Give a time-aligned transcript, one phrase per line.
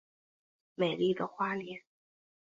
[0.73, 1.83] 美丽的花莲